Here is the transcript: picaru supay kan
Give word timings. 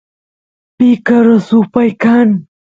picaru 0.77 1.35
supay 1.47 1.89
kan 2.01 2.29